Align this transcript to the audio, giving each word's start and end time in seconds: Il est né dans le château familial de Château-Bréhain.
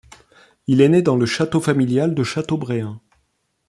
Il 0.65 0.81
est 0.81 0.89
né 0.89 1.03
dans 1.03 1.15
le 1.15 1.27
château 1.27 1.61
familial 1.61 2.15
de 2.15 2.23
Château-Bréhain. 2.23 2.99